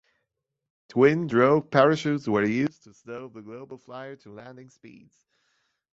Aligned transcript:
Twin 0.89 1.27
drogue 1.27 1.69
parachutes 1.69 2.27
were 2.27 2.43
used 2.43 2.85
to 2.85 2.93
slow 2.95 3.27
the 3.29 3.41
GlobalFlyer 3.41 4.19
to 4.23 4.31
landing 4.33 4.71
speeds. 4.71 5.27